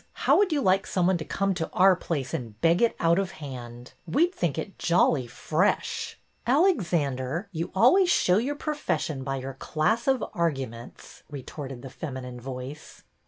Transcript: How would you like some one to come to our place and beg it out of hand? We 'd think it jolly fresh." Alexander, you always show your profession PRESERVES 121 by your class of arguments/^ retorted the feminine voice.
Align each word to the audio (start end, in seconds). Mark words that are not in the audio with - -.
How 0.25 0.35
would 0.37 0.51
you 0.51 0.61
like 0.61 0.87
some 0.87 1.05
one 1.05 1.19
to 1.19 1.23
come 1.25 1.53
to 1.53 1.69
our 1.73 1.95
place 1.95 2.33
and 2.33 2.59
beg 2.59 2.81
it 2.81 2.95
out 2.99 3.19
of 3.19 3.33
hand? 3.33 3.93
We 4.07 4.25
'd 4.25 4.33
think 4.33 4.57
it 4.57 4.79
jolly 4.79 5.27
fresh." 5.27 6.17
Alexander, 6.47 7.49
you 7.51 7.71
always 7.75 8.09
show 8.09 8.39
your 8.39 8.55
profession 8.55 9.23
PRESERVES 9.23 9.43
121 9.43 9.43
by 9.43 9.43
your 9.45 9.59
class 9.93 10.07
of 10.07 10.25
arguments/^ 10.35 11.21
retorted 11.29 11.83
the 11.83 11.91
feminine 11.91 12.39
voice. 12.41 13.03